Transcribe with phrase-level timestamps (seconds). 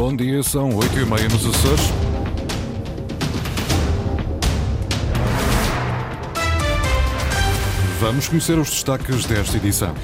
[0.00, 1.82] Bom dia, são 8 e meia nos Açores.
[8.00, 9.94] Vamos conhecer os destaques desta edição.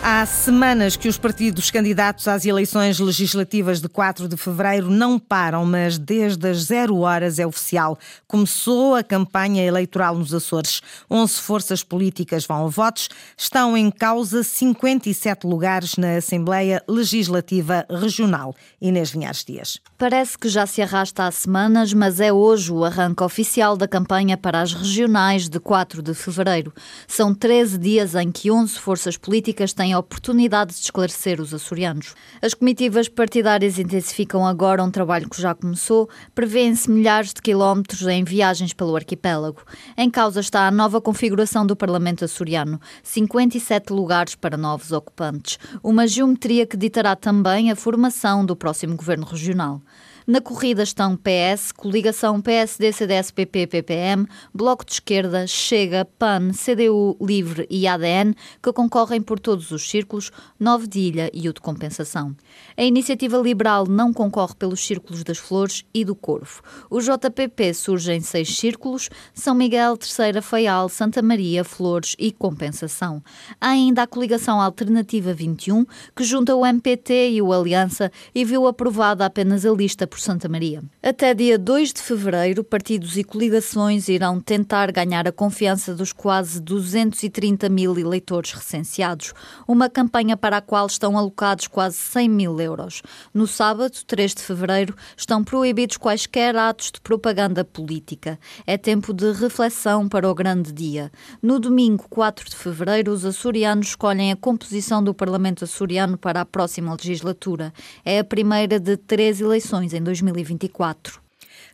[0.07, 5.65] Há semanas que os partidos candidatos às eleições legislativas de 4 de fevereiro não param,
[5.65, 7.99] mas desde as zero horas é oficial.
[8.29, 10.83] Começou a campanha eleitoral nos Açores.
[11.11, 13.09] 11 forças políticas vão a votos.
[13.35, 18.55] Estão em causa 57 lugares na Assembleia Legislativa Regional.
[18.83, 19.81] Inês Vinhares Dias.
[19.97, 24.37] Parece que já se arrasta há semanas, mas é hoje o arranque oficial da campanha
[24.37, 26.75] para as regionais de 4 de fevereiro.
[27.09, 32.15] São 13 dias em que 11 forças políticas têm a oportunidade de esclarecer os açorianos.
[32.43, 38.25] As comitivas partidárias intensificam agora um trabalho que já começou, prevêem-se milhares de quilómetros em
[38.25, 39.63] viagens pelo arquipélago.
[39.97, 46.07] Em causa está a nova configuração do Parlamento açoriano, 57 lugares para novos ocupantes, uma
[46.07, 49.81] geometria que ditará também a formação do próximo governo regional.
[50.27, 57.15] Na corrida estão PS, coligação PSD, CDS, PP, PPM, Bloco de Esquerda, Chega, PAN, CDU,
[57.21, 61.61] Livre e ADN, que concorrem por todos os círculos, Nove de Ilha e o de
[61.61, 62.35] Compensação.
[62.75, 66.63] A iniciativa liberal não concorre pelos círculos das Flores e do Corvo.
[66.89, 73.23] O JPP surge em seis círculos, São Miguel, Terceira, Faial, Santa Maria, Flores e Compensação.
[73.61, 75.85] Há ainda a coligação Alternativa 21,
[76.17, 80.49] que junta o MPT e o Aliança e viu aprovada apenas a lista por Santa
[80.49, 80.81] Maria.
[81.03, 86.61] Até dia 2 de fevereiro, partidos e coligações irão tentar ganhar a confiança dos quase
[86.61, 89.33] 230 mil eleitores recenseados,
[89.67, 93.03] uma campanha para a qual estão alocados quase 100 mil euros.
[93.33, 98.39] No sábado, 3 de fevereiro, estão proibidos quaisquer atos de propaganda política.
[98.65, 101.11] É tempo de reflexão para o grande dia.
[101.43, 106.45] No domingo, 4 de fevereiro, os açorianos escolhem a composição do Parlamento açoriano para a
[106.45, 107.73] próxima legislatura.
[108.05, 111.24] É a primeira de três eleições em 2024.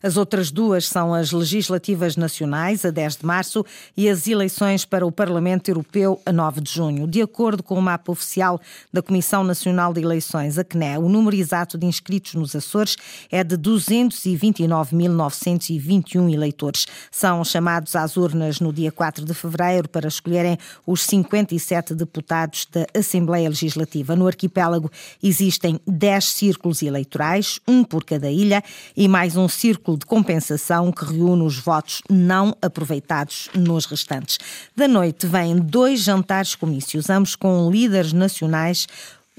[0.02, 3.62] As outras duas são as legislativas nacionais, a 10 de março,
[3.94, 7.06] e as eleições para o Parlamento Europeu, a 9 de junho.
[7.06, 8.58] De acordo com o mapa oficial
[8.90, 12.96] da Comissão Nacional de Eleições, a CNE, o número exato de inscritos nos Açores
[13.30, 16.86] é de 229.921 eleitores.
[17.10, 20.56] São chamados às urnas no dia 4 de fevereiro para escolherem
[20.86, 24.16] os 57 deputados da Assembleia Legislativa.
[24.16, 24.90] No arquipélago
[25.22, 28.64] existem 10 círculos eleitorais, um por cada ilha,
[28.96, 34.38] e mais um círculo círculo de compensação que reúne os votos não aproveitados nos restantes.
[34.76, 38.86] Da noite vêm dois jantares comícios, ambos com líderes nacionais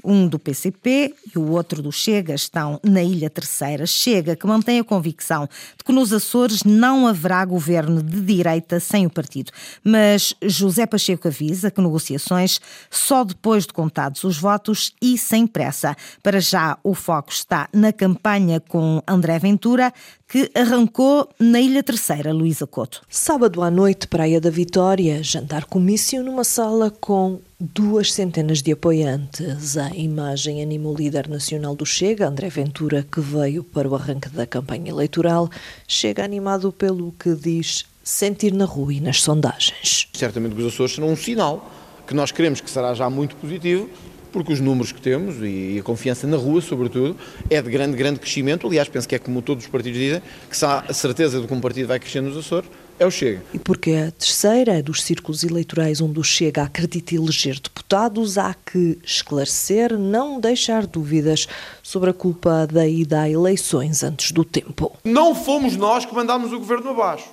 [0.04, 3.86] um do PCP e o outro do Chega estão na Ilha Terceira.
[3.86, 9.06] Chega que mantém a convicção de que nos Açores não haverá governo de direita sem
[9.06, 9.52] o partido.
[9.84, 12.60] Mas José Pacheco avisa que negociações
[12.90, 15.96] só depois de contados os votos e sem pressa.
[16.22, 19.92] Para já, o foco está na campanha com André Ventura,
[20.32, 23.02] que arrancou na Ilha Terceira, Luísa Couto.
[23.06, 29.76] Sábado à noite, Praia da Vitória, jantar comício numa sala com duas centenas de apoiantes.
[29.94, 34.46] Imagem anima o líder nacional do Chega, André Ventura, que veio para o arranque da
[34.46, 35.48] campanha eleitoral.
[35.86, 40.08] Chega animado pelo que diz sentir na rua e nas sondagens.
[40.12, 41.70] Certamente que os Açores serão um sinal
[42.06, 43.88] que nós queremos que será já muito positivo,
[44.32, 47.16] porque os números que temos e a confiança na rua, sobretudo,
[47.50, 48.66] é de grande, grande crescimento.
[48.66, 51.46] Aliás, penso que é como todos os partidos dizem, que se há a certeza de
[51.46, 52.68] que um partido vai crescer nos Açores,
[53.02, 53.42] é o Chega.
[53.52, 58.98] E porque a terceira dos círculos eleitorais onde o Chega acredita eleger deputados, há que
[59.04, 61.48] esclarecer, não deixar dúvidas
[61.82, 64.96] sobre a culpa da ida a eleições antes do tempo.
[65.04, 67.28] Não fomos nós que mandámos o governo abaixo.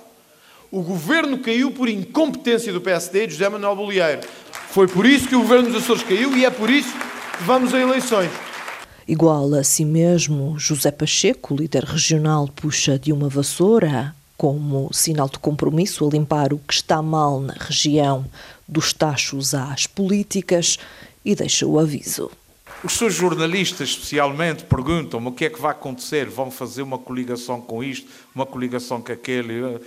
[0.70, 4.20] O governo caiu por incompetência do PSD e de José Manuel Bolieiro.
[4.70, 7.72] Foi por isso que o governo dos Açores caiu e é por isso que vamos
[7.74, 8.30] a eleições.
[9.06, 15.38] Igual a si mesmo, José Pacheco, líder regional, puxa de uma vassoura como sinal de
[15.38, 18.24] compromisso a limpar o que está mal na região
[18.66, 20.78] dos tachos às políticas
[21.22, 22.30] e deixa o aviso.
[22.82, 26.26] Os seus jornalistas, especialmente, perguntam-me o que é que vai acontecer.
[26.30, 29.78] Vão fazer uma coligação com isto, uma coligação com aquele.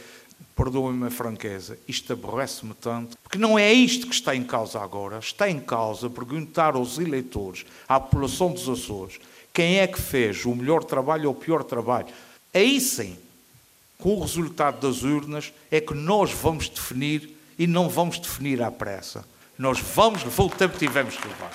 [0.56, 5.18] Perdoem-me a franqueza, isto aborrece-me tanto, porque não é isto que está em causa agora.
[5.18, 9.20] Está em causa perguntar aos eleitores, à população dos Açores,
[9.52, 12.10] quem é que fez o melhor trabalho ou o pior trabalho.
[12.54, 13.18] Aí sim,
[14.04, 18.70] com o resultado das urnas, é que nós vamos definir e não vamos definir à
[18.70, 19.24] pressa.
[19.58, 21.54] Nós vamos levar o tempo que tivemos que levar.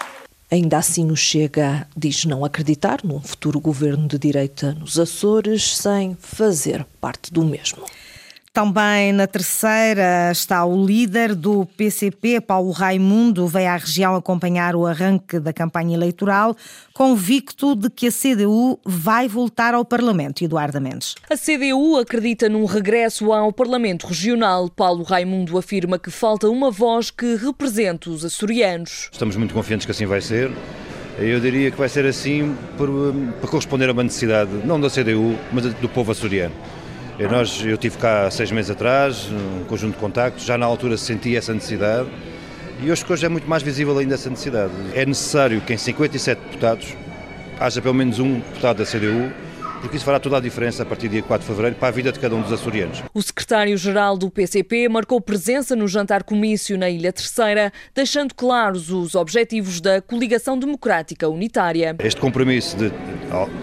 [0.51, 6.17] Ainda assim, o Chega diz não acreditar num futuro governo de direita nos Açores sem
[6.19, 7.85] fazer parte do mesmo.
[8.59, 14.85] Também na terceira está o líder do PCP, Paulo Raimundo, veio à região acompanhar o
[14.85, 16.57] arranque da campanha eleitoral,
[16.93, 20.43] convicto de que a CDU vai voltar ao Parlamento.
[20.43, 21.15] Eduardo Mendes.
[21.31, 24.69] A CDU acredita num regresso ao Parlamento Regional.
[24.69, 29.09] Paulo Raimundo afirma que falta uma voz que represente os açorianos.
[29.13, 30.51] Estamos muito confiantes que assim vai ser.
[31.17, 32.89] Eu diria que vai ser assim por,
[33.41, 36.55] para corresponder a uma necessidade, não da CDU, mas do povo açoriano.
[37.19, 40.97] Eu, nós, eu tive cá seis meses atrás, um conjunto de contactos, já na altura
[40.97, 42.09] senti essa necessidade
[42.81, 44.73] e hoje, hoje é muito mais visível ainda essa necessidade.
[44.95, 46.97] É necessário que em 57 deputados
[47.59, 49.33] haja pelo menos um deputado da CDU
[49.81, 51.91] porque isso fará toda a diferença a partir do dia 4 de fevereiro para a
[51.91, 53.03] vida de cada um dos açorianos.
[53.15, 59.15] O secretário-geral do PCP marcou presença no jantar comício na Ilha Terceira, deixando claros os
[59.15, 61.97] objetivos da coligação democrática unitária.
[62.01, 62.93] Este compromisso de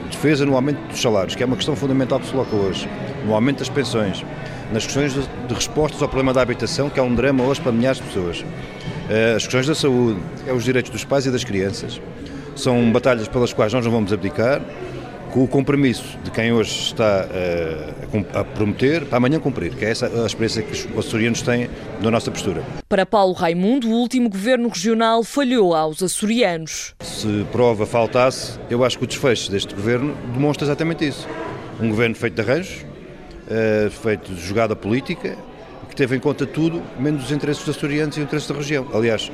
[0.09, 2.87] defesa no aumento dos salários, que é uma questão fundamental que se coloca hoje,
[3.25, 4.23] no aumento das pensões,
[4.71, 7.99] nas questões de respostas ao problema da habitação, que é um drama hoje para milhares
[7.99, 8.45] de pessoas,
[9.09, 12.01] eh, as questões da saúde, é os direitos dos pais e das crianças,
[12.55, 14.61] são batalhas pelas quais nós não vamos abdicar,
[15.35, 17.93] com o compromisso de quem hoje está eh,
[18.33, 21.69] a, prometer, para amanhã cumprir, que é essa a experiência que os açorianos têm
[22.01, 22.63] da nossa postura.
[22.87, 26.95] Para Paulo Raimundo, o último governo regional falhou aos açorianos.
[27.01, 31.27] Se prova faltasse, eu acho que o desfecho deste governo demonstra exatamente isso.
[31.81, 32.85] Um governo feito de arranjos,
[33.49, 35.37] eh, feito de jogada política,
[35.89, 38.87] que teve em conta tudo, menos os interesses açorianos e o interesse da região.
[38.93, 39.31] Aliás,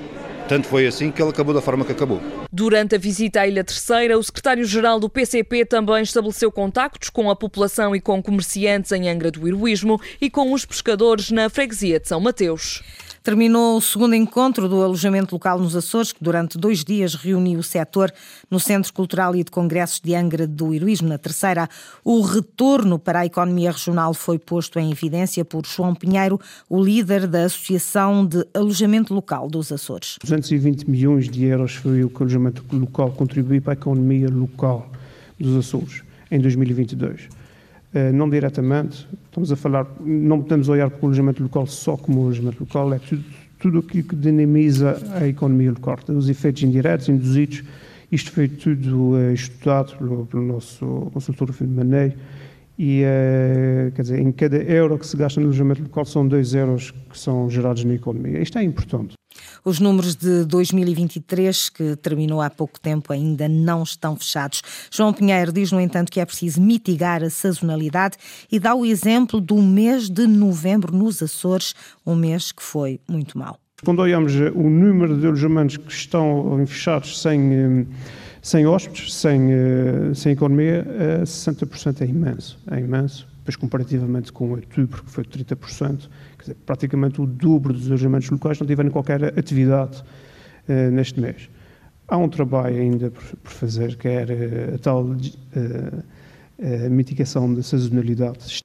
[0.48, 2.22] tanto foi assim que ele acabou da forma que acabou.
[2.52, 7.36] Durante a visita à Ilha Terceira, o secretário-geral do PCP também estabeleceu contactos com a
[7.36, 12.08] população e com comerciantes em Angra do Heroísmo e com os pescadores na freguesia de
[12.08, 12.84] São Mateus.
[13.24, 17.64] Terminou o segundo encontro do alojamento local nos Açores, que durante dois dias reuniu o
[17.64, 18.12] setor
[18.50, 21.08] no Centro Cultural e de Congressos de Angra do Heroísmo.
[21.08, 21.70] Na terceira,
[22.04, 27.28] o retorno para a economia regional foi posto em evidência por João Pinheiro, o líder
[27.28, 30.18] da Associação de Alojamento Local dos Açores.
[30.24, 34.92] 220 milhões de euros foi o que o alojamento local contribuiu para a economia local
[35.40, 36.02] dos Açores
[36.32, 37.41] em 2022.
[37.94, 42.22] Eh, não diretamente, estamos a falar, não podemos olhar para o alojamento local só como
[42.22, 43.24] alojamento local, é tudo,
[43.60, 47.64] tudo aquilo que dinamiza a economia local, os efeitos indiretos, induzidos,
[48.10, 49.98] isto foi tudo uh, estudado
[50.30, 52.14] pelo, nosso consultor Fim de Maneiro,
[52.80, 56.54] e, uh, quer dizer, em cada euro que se gasta no alojamento local são dois
[56.54, 58.42] euros que são gerados na economia.
[58.42, 59.21] Isto é importante.
[59.64, 64.64] Os números de 2023, que terminou há pouco tempo, ainda não estão fechados.
[64.90, 68.18] João Pinheiro diz, no entanto, que é preciso mitigar a sazonalidade
[68.52, 71.76] e dá o exemplo do mês de novembro nos Açores,
[72.06, 73.60] um mês que foi muito mau.
[73.84, 77.86] Quando olhamos o número de alojamentos que estão fechados sem, eh,
[78.42, 80.86] sem hóspedes, sem, eh, sem economia,
[81.26, 82.60] 60% é imenso.
[82.70, 88.30] É imenso, depois comparativamente com outubro, que foi 30%, dizer, praticamente o dobro dos alojamentos
[88.30, 90.04] locais não tiveram qualquer atividade
[90.70, 91.50] uh, neste mês.
[92.08, 97.64] Há um trabalho ainda por, por fazer, que é uh, a tal uh, mitigação da
[97.64, 98.61] sazonalidade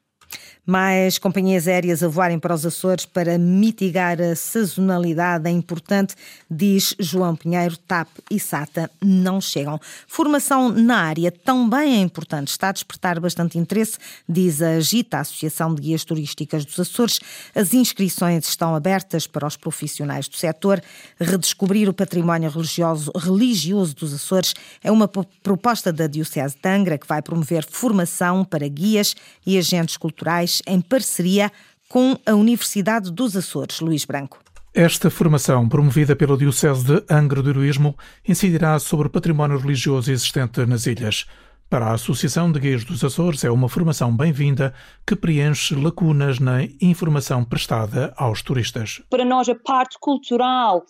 [0.67, 6.17] mais companhias aéreas a voarem para os Açores para mitigar a sazonalidade é importante,
[6.51, 7.77] diz João Pinheiro.
[7.77, 9.81] TAP e SATA não chegam.
[10.09, 12.49] Formação na área também é importante.
[12.49, 13.97] Está a despertar bastante interesse,
[14.29, 17.21] diz a GITA, a Associação de Guias Turísticas dos Açores.
[17.55, 20.83] As inscrições estão abertas para os profissionais do setor.
[21.21, 27.07] Redescobrir o património religioso, religioso dos Açores é uma proposta da Diocese de Angra que
[27.07, 29.15] vai promover formação para guias
[29.47, 31.51] e agentes culturais em parceria
[31.89, 34.39] com a Universidade dos Açores, Luís Branco.
[34.75, 37.97] Esta formação, promovida pela Diocese de Angra do Heroísmo,
[38.29, 41.27] incidirá sobre o património religioso existente nas ilhas.
[41.69, 44.73] Para a Associação de Guias dos Açores, é uma formação bem-vinda
[45.05, 49.03] que preenche lacunas na informação prestada aos turistas.
[49.11, 50.85] Para nós, a parte cultural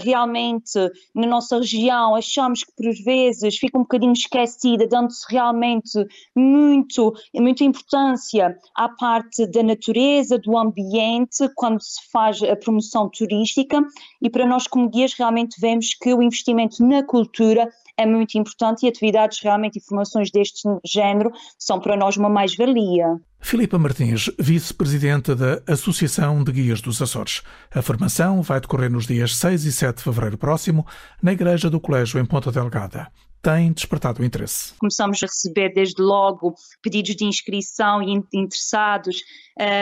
[0.00, 0.78] realmente
[1.14, 7.64] na nossa região achamos que por vezes fica um bocadinho esquecida, dando-se realmente muito, muita
[7.64, 13.82] importância à parte da natureza, do ambiente, quando se faz a promoção turística
[14.22, 18.86] e para nós como guias realmente vemos que o investimento na cultura é muito importante
[18.86, 23.20] e atividades realmente e formações deste género são para nós uma mais-valia.
[23.40, 27.42] Filipa Martins, vice-presidenta da Associação de Guias dos Açores.
[27.72, 30.86] A formação vai decorrer nos dias 6 e 7 de fevereiro próximo,
[31.22, 33.08] na Igreja do Colégio em Ponta Delgada
[33.42, 34.74] tem despertado o interesse.
[34.78, 39.22] Começamos a receber desde logo pedidos de inscrição e interessados,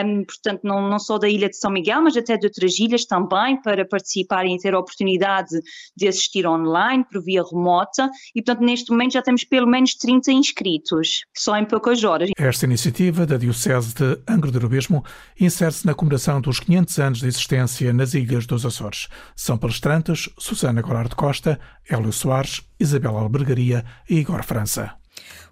[0.05, 3.05] um, portanto, não, não só da Ilha de São Miguel, mas até de outras ilhas
[3.05, 5.61] também, para participarem e ter a oportunidade
[5.97, 10.33] de assistir online, por via remota, e portanto, neste momento já temos pelo menos 30
[10.33, 12.31] inscritos, só em poucas horas.
[12.37, 15.05] Esta iniciativa da Diocese de Angra do Heroísmo
[15.39, 19.09] insere-se na comemoração dos 500 anos de existência nas Ilhas dos Açores.
[19.35, 21.59] São palestrantes Susana Goulart Costa,
[21.89, 24.95] Hélio Soares, Isabel Albergaria e Igor França.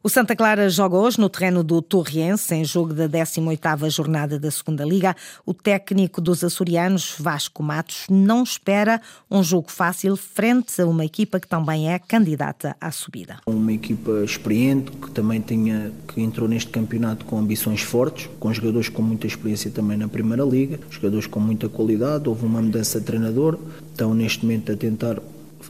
[0.03, 4.51] O Santa Clara joga hoje no terreno do Torriense, em jogo da 18ª jornada da
[4.51, 5.17] Segunda Liga.
[5.47, 9.01] O técnico dos açorianos, Vasco Matos, não espera
[9.31, 13.39] um jogo fácil frente a uma equipa que também é candidata à subida.
[13.47, 18.91] Uma equipa experiente, que também tinha, que entrou neste campeonato com ambições fortes, com jogadores
[18.91, 23.07] com muita experiência também na Primeira Liga, jogadores com muita qualidade, houve uma mudança de
[23.07, 23.59] treinador,
[23.91, 25.19] estão neste momento a tentar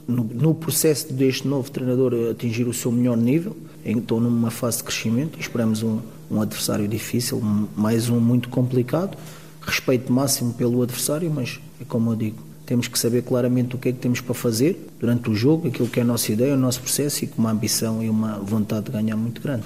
[0.07, 3.55] no, no, processo deste novo treinador atingir o seu melhor nível.
[3.83, 7.41] Estou numa fase de crescimento esperamos um, um adversário difícil,
[7.75, 9.17] mais um muito complicado.
[9.61, 13.89] Respeito máximo pelo adversário, mas é como eu digo, temos que saber claramente o que
[13.89, 16.57] é que temos para fazer durante o jogo, aquilo que é a nossa ideia, o
[16.57, 19.63] nosso processo e com uma ambição e uma vontade de ganhar muito grande.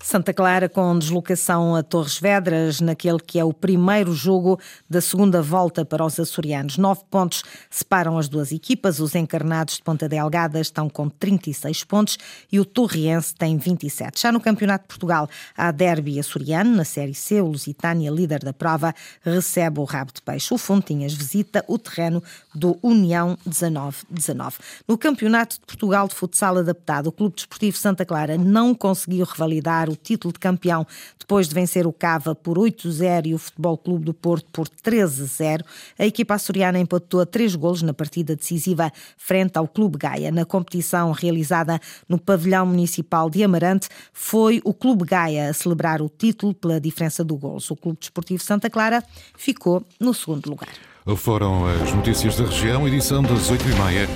[0.00, 5.42] Santa Clara com deslocação a Torres Vedras, naquele que é o primeiro jogo da segunda
[5.42, 6.78] volta para os açorianos.
[6.78, 9.00] Nove pontos separam as duas equipas.
[9.00, 12.16] Os encarnados de Ponta Delgada estão com 36 pontos
[12.50, 14.22] e o Torriense tem 27.
[14.22, 16.76] Já no Campeonato de Portugal, há derby açoriano.
[16.76, 20.54] Na Série C, o Lusitânia, líder da prova, recebe o rabo de peixe.
[20.54, 22.22] O Fontinhas visita o terreno
[22.54, 24.54] do União 19-19.
[24.86, 29.87] No Campeonato de Portugal de Futsal Adaptado, o Clube Desportivo Santa Clara não conseguiu revalidar
[29.88, 30.86] o título de campeão
[31.18, 35.62] depois de vencer o Cava por 8-0 e o Futebol Clube do Porto por 13-0.
[35.98, 40.30] A equipa açoriana empatou a três golos na partida decisiva frente ao Clube Gaia.
[40.30, 46.08] Na competição realizada no pavilhão municipal de Amarante, foi o Clube Gaia a celebrar o
[46.08, 47.70] título pela diferença do golos.
[47.70, 49.02] O Clube Desportivo Santa Clara
[49.36, 50.68] ficou no segundo lugar.
[51.16, 54.08] Foram as notícias da região, edição das 8h30,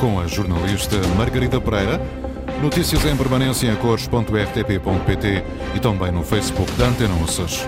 [0.00, 2.00] com a jornalista Margarida Pereira.
[2.62, 5.44] Notícias em permanência em cores.rtp.pt
[5.76, 7.64] e também no Facebook da Antena Açores.